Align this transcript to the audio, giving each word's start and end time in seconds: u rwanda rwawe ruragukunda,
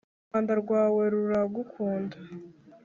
u 0.03 0.05
rwanda 0.29 0.53
rwawe 0.61 1.03
ruragukunda, 1.13 2.17